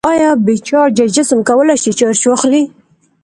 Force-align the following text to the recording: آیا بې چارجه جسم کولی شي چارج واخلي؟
آیا 0.11 0.29
بې 0.45 0.55
چارجه 0.67 1.05
جسم 1.15 1.39
کولی 1.47 1.75
شي 1.83 1.91
چارج 1.99 2.21
واخلي؟ 2.27 2.63